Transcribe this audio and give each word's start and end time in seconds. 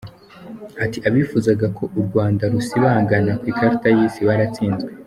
Ati 0.83 0.97
"Abifuzaga 1.07 1.65
ko 1.77 1.83
u 1.99 2.01
Rwanda 2.07 2.43
rusibangana 2.53 3.31
ku 3.39 3.45
ikarita 3.51 3.87
y’isi 3.95 4.21
baratsinzwe. 4.27 4.89